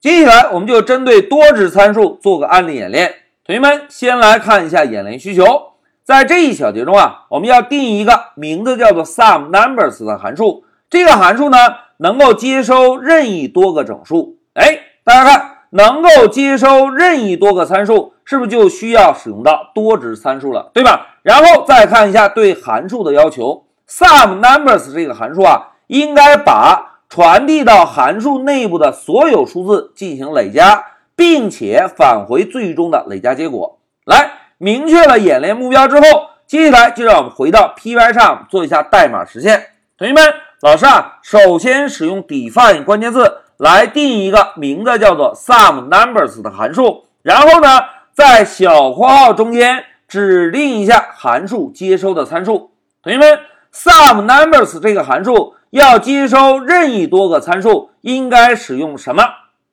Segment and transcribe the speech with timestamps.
[0.00, 3.16] 接下来我们就针对多值参数做个案例演练。
[3.44, 10.64] 同学们先来看一下演练需求，在这一小节中啊，我们要定一个名字叫做 SUMNUMBERS 的函数。
[10.88, 11.58] 这个函数呢，
[11.98, 14.38] 能够接收任意多个整数。
[14.54, 21.08] 哎，大家看，能够接收任意多个参数，是不是就需要使用到多值参数了，对吧？
[21.22, 30.84] 然后再看一下对函数的要求，SUMNUMBERS 这个函数啊，应该把传递到函数内部的所有数字进行累加，
[31.16, 33.80] 并且返回最终的累加结果。
[34.04, 36.06] 来，明确了演练目标之后，
[36.46, 39.70] 接下来就让我们回到 Pycharm 做一下代码实现。
[39.98, 40.22] 同学们，
[40.62, 47.80] 老师啊，首先使用 define 关键字来定一个名字叫做 SUMNUMBERS 的函数，然后呢，
[48.12, 52.70] 在小括号中间指定一下函数接收的参数。
[53.02, 53.40] 同学们
[53.74, 55.54] ，SUMNUMBERS 这个函数。
[55.70, 59.22] 要接收任意多个参数，应该使用什么？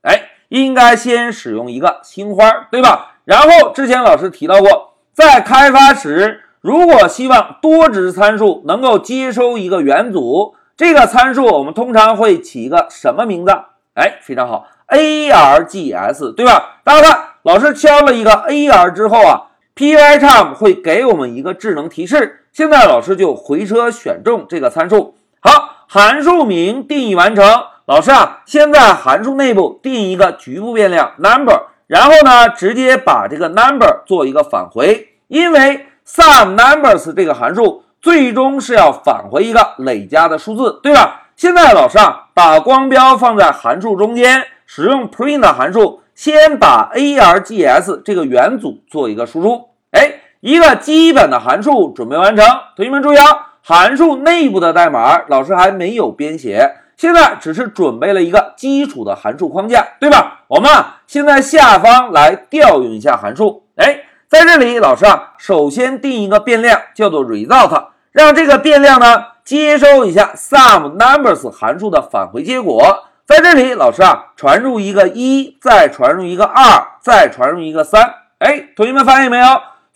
[0.03, 3.15] 哎，应该先使用一个星花，对吧？
[3.25, 13.51] 然后之前老师提到过，在开发时，如果希望多值参数能够接收一个元组，这个参数我们通常会起一个什么名字？
[13.95, 16.81] 哎，非常好，args，对吧？
[16.83, 22.43] 大家看，老师敲了一个 ar 之后啊，Pycharm 会给我们一个智能提示。
[22.57, 25.85] 现在老师就回车选中这个参数，好。
[25.87, 27.45] 函数名定义完成，
[27.85, 41.27] 老师啊，先在函数内部定一个局部变量 number，然后呢，直接把这个 number 做一个返回，因为 SUMNUMBERS 这个函数最终是要返回一个累加的数字，对吧？
[41.35, 53.53] 现在老师啊，把光标放在函数中间，使用 print 函数，先把 args 这个元组做一个输出，哎，一个基本的函数准备完成，同学们注意啊。
[53.63, 60.43] 函数内部的代码，老师还没有编写，现在只是准备了一个基础的函数框架，对吧？
[60.47, 63.63] 我们啊，现在下方来调用一下函数。
[63.75, 73.03] 哎，在这里，老师啊，首先定一个变量，叫做 result，让这个变量呢接收一下 SUMNUMBERS 函数的返回结果。
[73.25, 78.13] 在这里，老师啊，传入一个一，再传入一个二，再传入一个三。
[78.39, 79.45] 哎，同学们发现没有？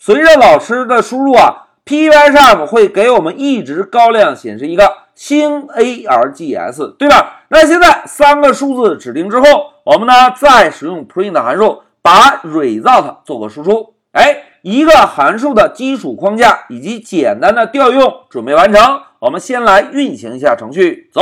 [0.04, 1.68] 随着老师的输入啊。
[1.84, 7.42] Pycharm 会给我们一直高亮显示一个星 args，对吧？
[7.48, 9.46] 那现在三个数字指定之后，
[9.84, 13.94] 我们呢再使用 print 函数把 result 做个输出。
[14.12, 19.00] 哎，一个函数的基础框架以及简单的调用准备完成。
[19.20, 21.20] 我们先来运行一下程序，走。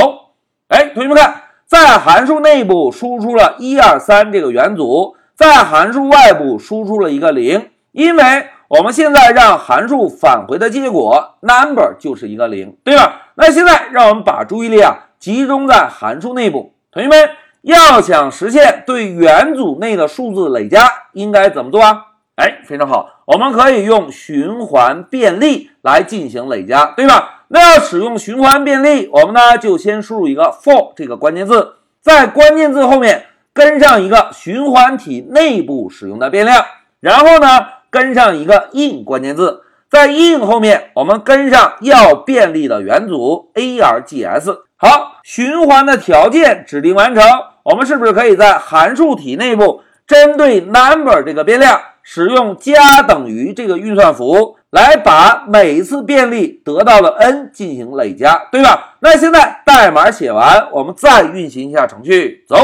[0.69, 8.47] 哎，同学们看，在函数内部输出了一二三这个元组，在函数外部输出了一个零，因为。
[8.71, 13.23] 我们现在让函数返回的结果 number 就是一个零，对吧？
[13.35, 16.73] 那现在让我们把注意力啊集中在函数内部。
[16.89, 17.31] 同学们
[17.63, 22.05] 要想实现对元组内的数字累加，应该怎么做啊？
[22.35, 27.43] 哎，非常好，我们可以用循环便利来进行累加，对吧？
[27.49, 36.63] 那要使用循环便利，我们呢就先输入一个 for 这个关键字，在关键字后面跟上一个循环体内部使用的变量，
[37.01, 37.65] 然后呢？
[37.91, 44.57] 跟上一个 in 关键字，在 in 后面我们跟上要便利的元组 args。
[44.77, 47.23] 好，循环的条件指定完成，
[47.63, 58.95] 我们是不是可以在函数体内部针对 number 这个变量使用加等于这个运算符来把每一次便利得到的 n 进行累加，对吧？
[59.01, 62.55] 那现在代码写完，我们再运行一下程序，走。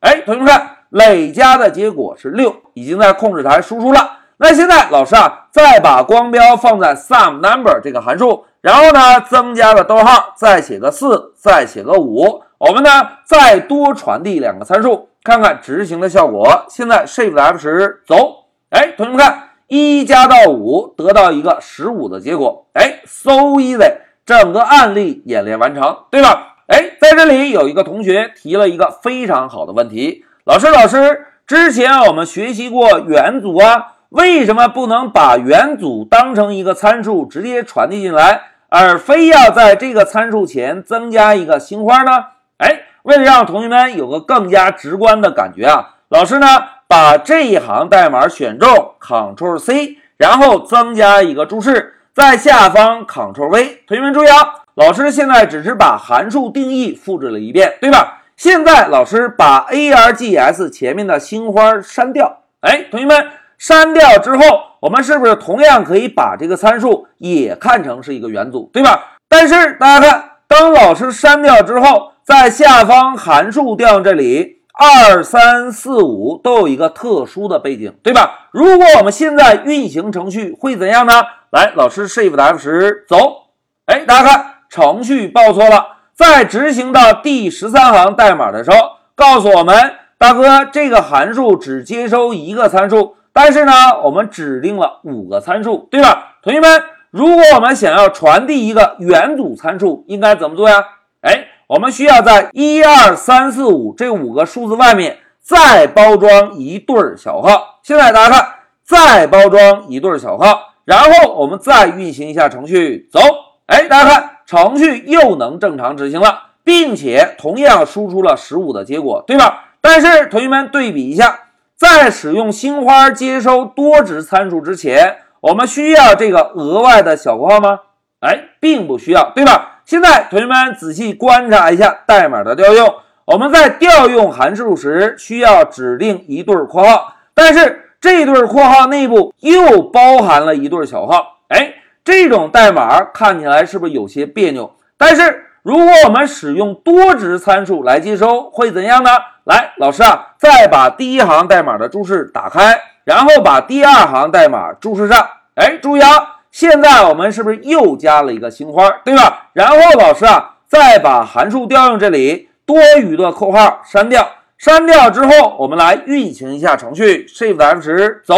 [0.00, 4.19] 哎，同学们看，累加的结果是六，已经在控制台输出了。
[4.42, 12.90] 那现在老师啊，再把光标放在 SUMNUMBER 这个函数，然后呢，增加个逗号，再写个四，再写个五，我们呢
[13.26, 16.64] 再多传递两个参数，看看执行的效果。
[16.70, 23.92] 现在 Shift F10 走，哎，同学们看，一加到五得到一个十五的结果，哎，so easy，
[24.24, 26.54] 整个案例演练完成，对吧？
[26.68, 33.96] 哎，在这里有一个同学提了一个非常好的问题，老师，老师，之前我们学习过元组啊。
[34.10, 42.24] 为什么不能把元组当成一个参数直接传递进来，而非要在这个参数前增加一个星花呢？
[42.58, 46.46] 哎，为了让同学们有个更加直观的感觉啊，老师呢
[46.88, 53.82] 把这一行代码选中，Ctrl C，然后增加一个注释，在下方 Ctrl V。
[53.86, 58.22] 同学们注意啊，老师现在只是把函数定义复制了一遍，对吧？
[58.36, 62.40] 现在老师把 args 前面的星花删掉。
[62.62, 63.28] 哎，同学们。
[63.60, 64.42] 删掉之后，
[64.80, 69.18] 我们是不是同样可以把这个参数也看成是一个元组，对吧？
[69.28, 78.48] 但是大家看，当老师删掉之后，在下方函数调用这里二三四五都有一个特殊的背景，对吧？
[78.50, 81.12] 如果我们现在运行程序会怎样呢？
[81.50, 83.50] 来，老师 Shift F 十走，
[83.84, 88.76] 哎，大家看程序报错了，在执行到第十三行代码的时候，
[89.14, 93.72] 告诉我们，大哥，这个函数只接收一个参数，但是呢，
[94.04, 96.36] 我们指定了五个参数，对吧？
[96.42, 100.84] 同学们，如果我们想要传递一个元组参数，应该怎么做呀？
[101.22, 107.80] 哎，我们需要在一二三四五这五个数字外面再包装一对小号。
[107.82, 108.48] 现在大家看，
[108.82, 110.74] 再包装一对小号。
[110.84, 113.20] 然后我们再运行一下程序，走，
[113.66, 119.66] 哎，大家看，程序又能正常执行了，并且同样输出了十五的结果，对吧？
[119.80, 121.38] 但是同学们对比一下，
[121.80, 127.80] 在使用星花接收多值参数之前，我们需要这个额外的小括号吗？
[128.20, 129.80] 哎，并不需要，对吧？
[129.86, 132.94] 现在同学们仔细观察一下代码的调用，
[133.24, 137.86] 我们在调用函数时需要指定一对括号，但是。
[138.02, 144.74] 这对括号内部又包含了一对小号，哎，这种代码看起来是不是有些别扭？
[144.96, 149.10] 但是如果我们使用多值参数来接收，会怎样呢？
[149.50, 155.28] 来，老师啊，再把第一行代码的注释打开，然后把第二行代码注释上。
[155.56, 159.48] 哎，注意啊，现在我们是不是又加了一个星花，对吧？
[159.52, 164.24] 然后老师啊，再把函数调用这里多余的括号删掉。
[164.56, 168.34] 删掉之后，我们来运行一下程序，Shift F 十走。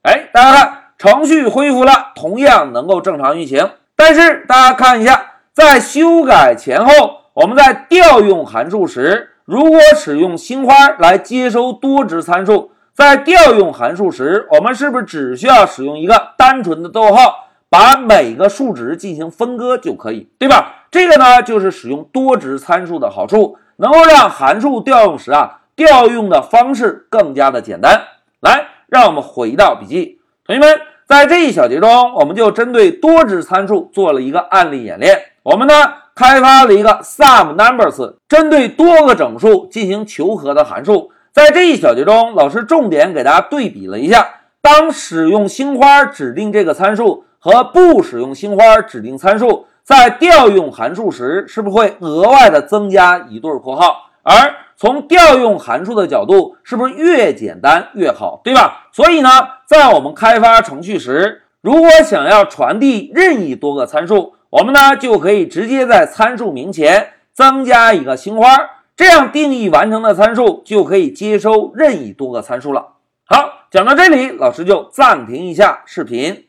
[0.00, 3.70] 哎，大家看，程序恢复了，同样能够正常运行。
[3.94, 20.86] 但是大家看一下，在修改前后，我们在调用函数时，如果使用星花来接收多值参数，在调用函数时，我们是不是只需要使用一个单纯的逗号，把每个数值进行分割就可以，对吧？
[20.90, 25.60] 这个呢，就是使用多值参数的好处，能够让函数调用时啊。
[25.76, 28.00] 调用的方式更加的简单。
[28.40, 35.18] 来，让我们回到笔记，同学们，在这一小节中，我们就针对多值参数做了一个案例演练。
[35.42, 35.74] 我们呢，
[36.14, 41.10] 开发了一个 SUMNUMBERS，针对多个整数进行求和的函数。
[41.32, 44.28] 在这一小节中，老师重点给大家对比了一下，
[44.62, 54.10] 当使用星花指定这个参数和不使用星花指定参数，在调用函数时，是不是会额外的增加一对括号？
[54.22, 58.86] 而从调用函数的角度，是不是越简单越好，对吧？
[58.92, 59.28] 所以呢，
[59.66, 68.46] 在我们开发程序时，如果想要传递任意多个参数，我们呢就可以直接在参数名前增加一个星花，
[68.94, 72.92] 这样定义完成的参数就可以接收任意多个参数了。
[73.24, 76.44] 好，讲到这里，老师就暂停一下视频。